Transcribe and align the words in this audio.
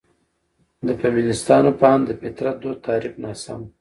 د 0.85 0.87
فيمنستانو 0.99 1.71
په 1.79 1.85
اند: 1.93 2.05
''...د 2.09 2.11
فطرت 2.21 2.55
دود 2.61 2.77
تعريف 2.87 3.15
ناسم 3.23 3.59
دى. 3.61 3.69